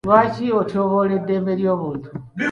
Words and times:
Lwaki 0.07 0.45
otyoboola 0.61 1.13
eddembe 1.19 1.51
ly'obuntu? 1.59 2.09